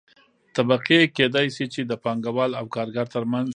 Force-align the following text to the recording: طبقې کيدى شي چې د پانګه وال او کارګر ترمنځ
طبقې 0.55 0.99
کيدى 1.15 1.43
شي 1.55 1.65
چې 1.73 1.81
د 1.85 1.91
پانګه 2.03 2.31
وال 2.35 2.51
او 2.59 2.65
کارګر 2.75 3.05
ترمنځ 3.15 3.47